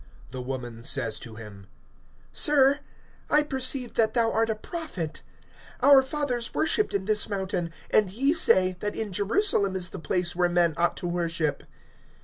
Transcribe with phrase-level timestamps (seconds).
[0.31, 1.67] (19)The woman says to him:
[2.33, 2.79] Sir,
[3.29, 5.21] I perceive that thou art a prophet.
[5.83, 10.35] (20)Our fathers worshiped in this mountain; and ye say, that in Jerusalem is the place
[10.35, 11.61] where men ought to worship.